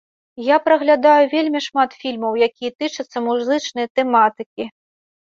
[0.45, 4.65] Я праглядаю вельмі шмат фільмаў, якія тычацца музычнай тэматыкі.